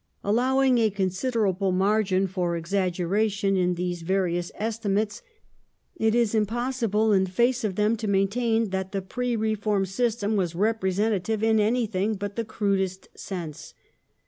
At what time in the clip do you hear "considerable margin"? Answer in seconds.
0.89-2.25